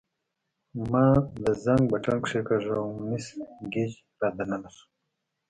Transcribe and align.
ما 0.91 1.05
د 1.43 1.45
زنګ 1.63 1.83
بټن 1.91 2.17
کښېکاږه 2.23 2.73
او 2.81 2.87
مس 3.07 3.25
ګېج 3.71 3.91
را 4.19 4.29
دننه 4.37 4.69
شوه. 4.75 4.87